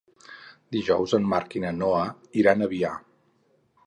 [0.75, 2.01] Dijous en Marc i na Noa
[2.45, 2.95] iran a Biar.